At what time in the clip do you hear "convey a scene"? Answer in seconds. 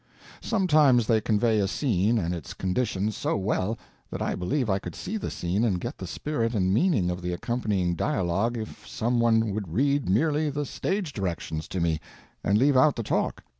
1.21-2.17